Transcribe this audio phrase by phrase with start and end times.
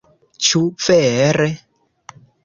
[0.45, 1.45] Ĉu vere?...